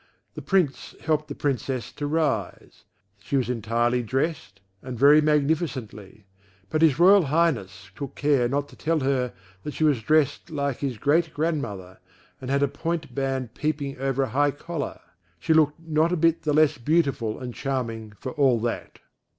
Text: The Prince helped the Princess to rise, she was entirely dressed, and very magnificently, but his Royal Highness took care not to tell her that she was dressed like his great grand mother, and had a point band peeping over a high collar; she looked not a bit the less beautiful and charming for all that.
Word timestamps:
The 0.33 0.41
Prince 0.41 0.95
helped 1.01 1.27
the 1.27 1.35
Princess 1.35 1.91
to 1.91 2.07
rise, 2.07 2.85
she 3.19 3.37
was 3.37 3.51
entirely 3.51 4.01
dressed, 4.01 4.59
and 4.81 4.97
very 4.97 5.21
magnificently, 5.21 6.25
but 6.71 6.81
his 6.81 6.97
Royal 6.97 7.25
Highness 7.27 7.91
took 7.95 8.15
care 8.15 8.49
not 8.49 8.67
to 8.69 8.75
tell 8.75 9.01
her 9.01 9.31
that 9.61 9.75
she 9.75 9.83
was 9.83 10.01
dressed 10.01 10.49
like 10.49 10.77
his 10.77 10.97
great 10.97 11.35
grand 11.35 11.61
mother, 11.61 11.99
and 12.41 12.49
had 12.49 12.63
a 12.63 12.67
point 12.67 13.13
band 13.13 13.53
peeping 13.53 13.99
over 13.99 14.23
a 14.23 14.29
high 14.29 14.49
collar; 14.49 14.99
she 15.37 15.53
looked 15.53 15.79
not 15.79 16.11
a 16.11 16.17
bit 16.17 16.41
the 16.41 16.53
less 16.53 16.79
beautiful 16.79 17.37
and 17.39 17.53
charming 17.53 18.13
for 18.19 18.31
all 18.31 18.59
that. 18.61 18.97